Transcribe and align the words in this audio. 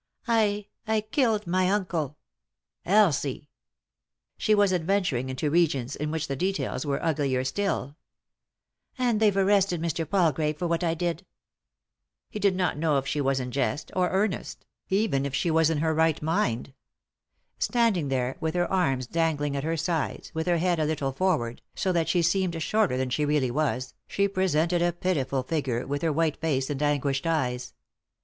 ""I— 0.27 0.65
I 0.87 1.01
killed 1.01 1.45
my 1.45 1.69
uncle." 1.69 2.17
"Elsie 2.87 3.41
I" 3.43 3.47
She 4.39 4.55
was 4.55 4.73
adventuring 4.73 5.29
into 5.29 5.51
regions 5.51 5.95
in 5.95 6.09
which 6.09 6.27
the 6.27 6.35
details 6.35 6.87
were 6.87 7.05
uglier 7.05 7.43
still" 7.43 7.97
And 8.97 9.19
they've 9.19 9.37
arrested 9.37 9.79
Mr. 9.79 10.09
Palgrave 10.09 10.57
for 10.57 10.65
what 10.65 10.83
I 10.83 10.95
did." 10.95 11.23
He 12.31 12.39
did 12.39 12.55
not 12.55 12.79
know 12.79 12.97
if 12.97 13.05
she 13.05 13.21
was 13.21 13.39
in 13.39 13.51
jest 13.51 13.91
or 13.95 14.09
earnest; 14.09 14.65
297 14.89 14.89
3i 14.89 14.89
9 14.89 14.89
iii^d 14.89 14.89
by 14.89 14.89
Google 14.89 14.89
THE 14.89 14.97
INTERRUPTED 14.97 14.97
KISS 14.97 15.03
even 15.21 15.25
if 15.27 15.35
she 15.35 15.51
was 15.51 15.69
in 15.69 15.77
her 15.77 15.93
right 15.93 16.21
mind. 16.23 16.73
Standing 17.59 18.07
there, 18.07 18.37
with 18.39 18.55
her 18.55 18.71
arms 18.71 19.05
dangling 19.05 19.55
at 19.55 19.63
her 19.63 19.77
sides, 19.77 20.31
with 20.33 20.47
her 20.47 20.57
head 20.57 20.79
a 20.79 20.85
little 20.85 21.11
forward, 21.11 21.61
so 21.75 21.91
that 21.91 22.09
she 22.09 22.23
seemed 22.23 22.59
shorter 22.63 22.97
than 22.97 23.11
she 23.11 23.23
really 23.23 23.51
was, 23.51 23.93
she 24.07 24.27
presented 24.27 24.81
a 24.81 24.91
pitiful 24.93 25.43
figure, 25.43 25.85
with 25.85 26.01
ha 26.01 26.09
white 26.09 26.37
face 26.37 26.71
and 26.71 26.81
anguished 26.81 27.27
eyes. 27.27 27.75